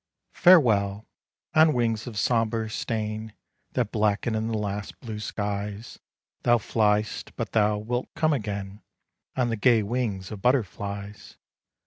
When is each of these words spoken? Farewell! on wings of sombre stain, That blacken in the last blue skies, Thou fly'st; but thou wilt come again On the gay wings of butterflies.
Farewell! 0.33 1.07
on 1.53 1.73
wings 1.73 2.07
of 2.07 2.17
sombre 2.17 2.71
stain, 2.71 3.35
That 3.73 3.91
blacken 3.91 4.33
in 4.33 4.47
the 4.47 4.57
last 4.57 4.99
blue 4.99 5.19
skies, 5.19 5.99
Thou 6.41 6.57
fly'st; 6.57 7.35
but 7.35 7.51
thou 7.51 7.77
wilt 7.77 8.09
come 8.15 8.33
again 8.33 8.81
On 9.35 9.49
the 9.49 9.55
gay 9.57 9.83
wings 9.83 10.31
of 10.31 10.41
butterflies. 10.41 11.37